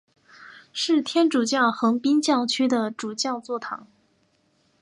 [0.73, 3.85] 是天主教横滨教区的主教座堂。